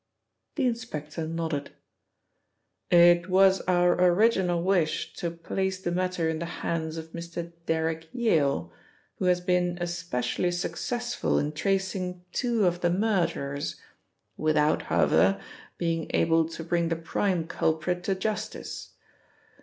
[0.55, 1.73] The inspector nodded.
[2.89, 7.51] "It was our original wish to place the matter in the hands of Mr.
[7.67, 8.71] Derrick Yale,
[9.17, 13.75] who has been especially successful in tracing two of the murderers,
[14.37, 15.39] without, however,
[15.77, 18.93] being able to bring the prime culprit to justice.